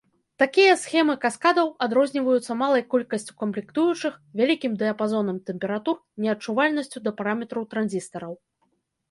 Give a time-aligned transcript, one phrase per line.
[0.43, 5.95] Такія схемы каскадаў адрозніваюцца малай колькасцю камплектуючых, вялікім дыяпазонам тэмператур,
[6.27, 8.33] неадчувальнасцю да параметраў транзістараў.